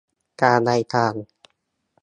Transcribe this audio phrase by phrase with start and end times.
[0.41, 1.15] กลางรายการ